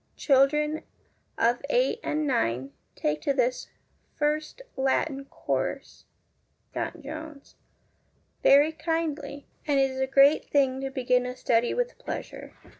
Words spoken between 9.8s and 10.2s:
is a